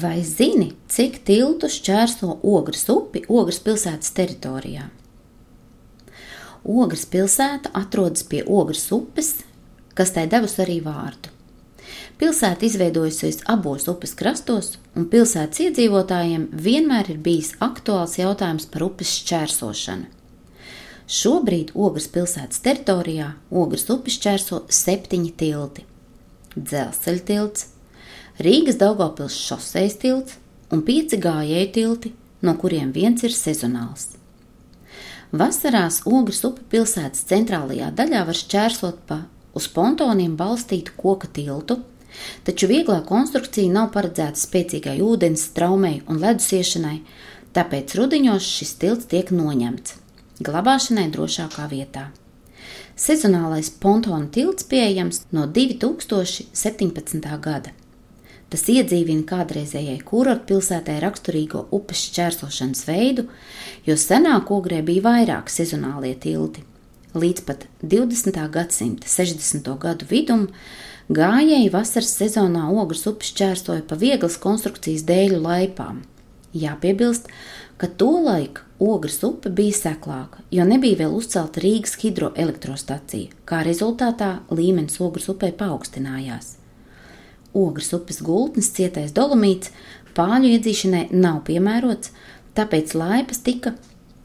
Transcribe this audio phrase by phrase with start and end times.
[0.00, 4.88] Vai zini, cik tiltu šķērso Ogres upi Ogres pilsētas teritorijā?
[6.64, 9.28] Ogres pilsēta atrodas pie Ogres upes,
[9.94, 11.30] kas tai devusi arī vārdu.
[12.18, 19.12] Pilsēta izveidojusies abos upes krastos, un pilsētas iedzīvotājiem vienmēr ir bijis aktuāls jautājums par upes
[19.20, 20.08] šķērsošanu.
[21.20, 25.86] Šobrīd Ogres pilsētas teritorijā Ogres upes šķērso septiņi tilti-
[26.66, 27.68] dzelzceļa tilts,
[28.42, 30.40] Rīgas Daugopils šoseis tilts
[30.74, 32.10] un pieci gājēju tilti,
[32.42, 34.16] no kuriem viens ir sezonāls.
[35.34, 39.20] Vasarās Ogres upe pilsētas centrālajā daļā var šķērsot pa
[39.54, 41.78] uz pontoniem balstītu koka tiltu,
[42.46, 47.00] taču vieglā konstrukcija nav paredzēta spēcīgai ūdens straumei un ledus iešanai,
[47.54, 50.00] tāpēc rudiņos šis tilts tiek noņemts
[50.42, 52.08] glabāšanai drošākā vietā.
[52.98, 57.22] Sezonālais pontona tilts pieejams no 2017.
[57.42, 57.74] gada.
[58.52, 63.26] Tas iedzīvina kādreizējai kurortu pilsētai raksturīgo upes šķērsošanas veidu,
[63.86, 66.62] jo senāk ogrē bija vairāk sezonālie tilti.
[67.14, 68.40] Līdz pat 20.
[68.50, 69.70] gadsimta 60.
[69.78, 70.48] gadu vidum
[71.14, 76.00] Gājēji vasaras sezonā ogles upi šķērsoja pa vieglas konstrukcijas dēļu laipām.
[76.56, 77.28] Jāpiebilst,
[77.76, 84.96] ka tolaik ogles upe bija seklāka, jo nebija vēl uzcelta Rīgas hidroelektrostacija, kā rezultātā līmenis
[85.04, 86.54] ogles upē paaugstinājās.
[87.54, 89.70] Ogres upes gultnes cietais dolomīts
[90.16, 92.10] pāļu iedzīšanai nav piemērots,
[92.58, 93.76] tāpēc laipas tika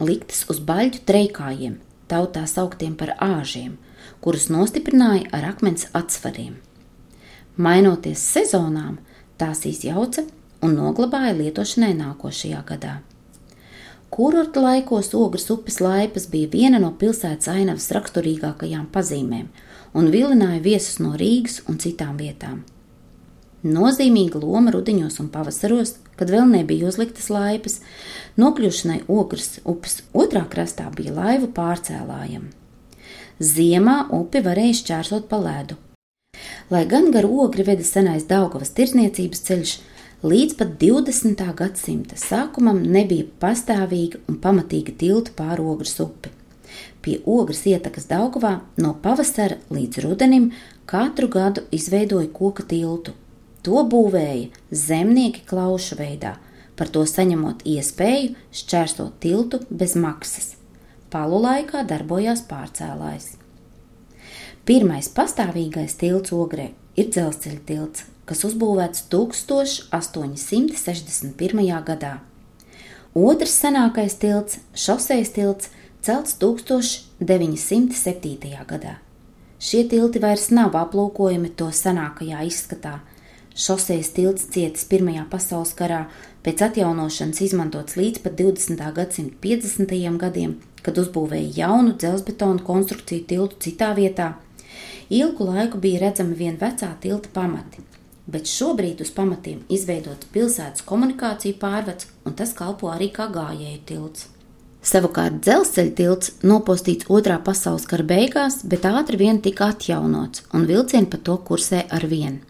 [0.00, 3.76] liktas uz baļķu treikājiem, tautā sauktiem par āžiem–
[4.20, 6.58] kurus nostiprināja ar akmens atsvariem.
[7.60, 8.98] Mainoties sezonām,
[9.40, 10.24] tās izjauca
[10.64, 12.98] un noglabāja lietošanai nākošajā gadā.
[14.10, 19.46] Kurorta laikos Ogres upes laipas bija viena no pilsētas ainavas raksturīgākajām pazīmēm
[19.94, 22.64] un vilināja viesus no Rīgas un citām vietām.
[23.60, 27.80] Nozīmīga loma rudiņos un pavasaros, kad vēl nebija uzliktas laipas,
[28.40, 32.48] nokļūšanai Ogres upes otrā krastā bija laivu pārcēlājiem.
[33.40, 35.76] Ziemā upi varēja šķērsot pa ledu.
[36.72, 39.76] Lai gan gar ogri veda senais Daugavas tirzniecības ceļš,
[40.24, 41.46] līdz pat 20.
[41.60, 46.32] gadsimta sākumam nebija pastāvīga un pamatīga tilta pāri ogres upi.
[47.04, 50.52] Pie ogres ietekas Daugavā no pavasara līdz rudenim
[50.88, 53.16] katru gadu izveidoja koka tiltu.
[53.66, 56.36] To būvēja zemnieki klaušu veidā,
[56.76, 60.56] par to saņemot iespēju šķērsot tiltu bez maksas.
[61.10, 63.36] Palu laikā darbojās pārcēlājs.
[64.64, 71.84] Pirmais pastāvīgais tilts ogrē ir dzelzceļa tilts, kas uzbūvēts 1861.
[71.88, 72.20] gadā.
[73.10, 75.66] Otrs senākais tilts, šoseis tilts,
[76.06, 77.10] celts 1907.
[78.70, 79.02] gadā.
[79.60, 83.02] Šie tilti vairs nav aplūkojami to senākajā izskatā.
[83.56, 86.04] Šoseis tilts cietis Pirmajā pasaules karā,
[86.46, 88.82] pēc atjaunošanas izmantots līdz pat 20.
[88.94, 89.94] gadsimta 50.
[90.22, 90.56] gadiem,
[90.86, 94.32] kad uzbūvēja jaunu dzelzbetonu konstrukciju tiltu citā vietā.
[95.10, 97.82] Ilgu laiku bija redzami vien vecā tilta pamati,
[98.30, 104.28] bet šobrīd uz pamatiem izveidots pilsētas komunikāciju pārvads, un tas kalpo arī kā gājēju tilts.
[104.80, 111.10] Savukārt dzelzceļa tilts nopostīts otrā pasaules kara beigās, bet ātri vien tika atjaunots, un vilcieni
[111.10, 112.40] pa to kursē ar vienu.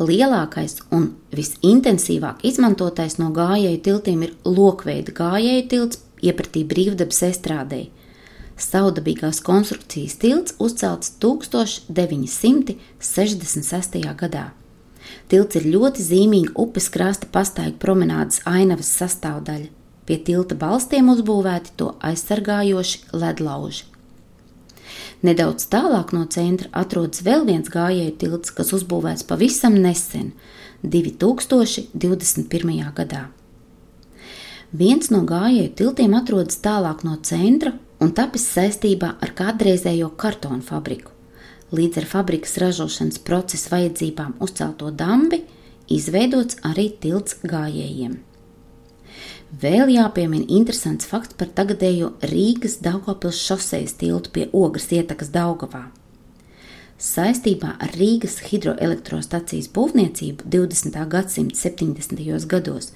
[0.00, 7.92] Lielākais un visintensīvāk izmantotais no gājēju tiltiem ir lokveida gājēju tilts iepratī brīvdabas estrādē.
[8.60, 14.00] Saudabīgās konstrukcijas tilts uzcelts 1966.
[14.22, 14.46] gadā.
[15.28, 19.68] Tilts ir ļoti zīmīga upes krasta pastaigu promenādes ainavas sastāvdaļa.
[20.08, 23.84] Pie tilta balstiem uzbūvēti to aizsargājoši ledlauži.
[25.26, 30.32] Nedaudz tālāk no centra atrodas vēl viens gājēju tilts, kas uzbūvēts pavisam nesen,
[30.82, 32.80] 2021.
[32.96, 33.26] gadā.
[34.70, 41.10] Viens no gājēju tiltiem atrodas tālāk no centra un tapis saistībā ar kādreizējo kartonu fabriku.
[41.74, 45.44] Līdz ar fabrikas ražošanas procesa vajadzībām uzcelto dambi
[45.90, 48.29] izveidots arī tilts gājējiem.
[49.50, 55.90] Vēl jāpiemina interesants fakts par tagadējo Rīgas Daugopils šoseis tiltu pie Ogres ietekas Daugavā.
[57.02, 60.94] Saistībā ar Rīgas hidroelektrostacijas būvniecību 20.
[61.10, 62.46] gadsimta 70.
[62.46, 62.94] gados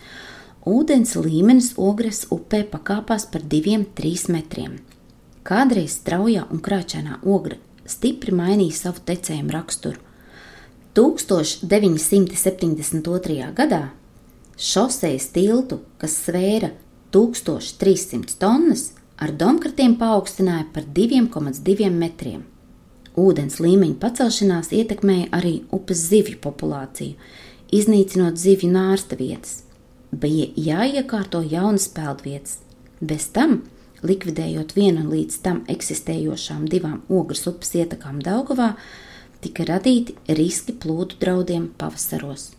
[0.63, 4.79] ūdens līmenis Ogres upē pakāpās par 2-3 metriem.
[5.43, 9.99] Kādreiz straujā un krāšņā ogra stipri mainīja savu tecējumu raksturu.
[10.95, 13.51] 1972.
[13.59, 13.91] gadā
[14.57, 16.73] šoseis tiltu, kas svēra
[17.15, 22.43] 1300 tonnas, ar domkratiem paaugstināja par 2,2 metriem.
[23.15, 27.15] Ūdens līmeņa pacelšanās ietekmēja arī upes zivju populāciju,
[27.75, 29.61] iznīcinot zivju nārsta vietas.
[30.11, 32.59] Bija jāiekārto jaunas peldvietas.
[33.01, 33.61] Bez tam,
[34.03, 38.75] likvidējot vienu līdz tam eksistējošām divām ogres upes ietekām Daugavā,
[39.45, 42.51] tika radīti riski plūdu draudiem pavasaros.